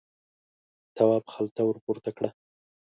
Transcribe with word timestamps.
تواب 0.95 1.25
خلته 1.33 1.61
ور 1.65 1.77
پورته 1.83 2.11
کړه. 2.17 2.29